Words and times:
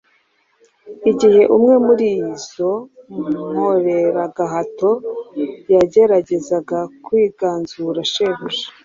Igihe 1.11 1.41
umwe 1.55 1.75
muri 1.85 2.07
izo 2.33 2.71
nkoreragahato 3.51 4.91
yageragezaga 5.73 6.79
kwiganzura 7.05 7.99
shebuja, 8.11 8.65